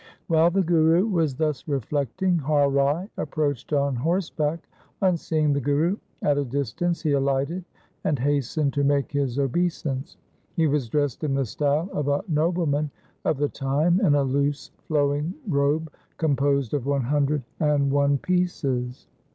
[0.25, 4.67] While the Guru was thus reflecting, Har Rai approached on horseback.
[4.99, 7.63] On seeing the Guru at a distance he alighted
[8.03, 10.17] and hastened to make his obeisance.
[10.55, 12.89] He was dressed in the style of a noble man
[13.25, 19.05] of the time in a loose flowing robe composed of one hundred and one pieces.